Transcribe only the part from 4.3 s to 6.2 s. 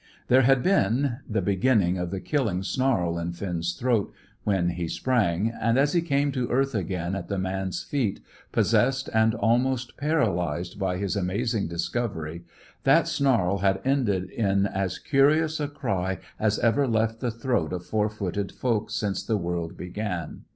when he sprang, and as he